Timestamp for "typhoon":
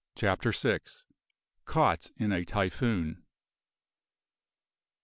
2.43-3.21